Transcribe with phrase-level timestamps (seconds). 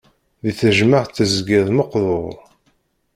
[0.43, 2.33] Di tejmaɛt tezgiḍ meqdur.